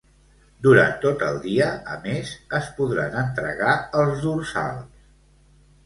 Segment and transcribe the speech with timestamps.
[0.67, 1.67] Durant tot el dia,
[1.97, 5.11] a més, es podran entregar els dorsals.